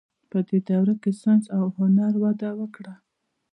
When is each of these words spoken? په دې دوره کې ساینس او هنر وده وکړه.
په 0.31 0.37
دې 0.47 0.57
دوره 0.69 0.93
کې 1.01 1.11
ساینس 1.21 1.45
او 1.57 1.63
هنر 1.77 2.13
وده 2.23 2.49
وکړه. 2.59 2.93